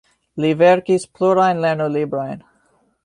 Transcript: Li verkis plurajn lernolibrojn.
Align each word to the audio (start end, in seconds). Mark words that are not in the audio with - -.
Li 0.45 0.49
verkis 0.61 1.05
plurajn 1.19 1.61
lernolibrojn. 1.67 2.43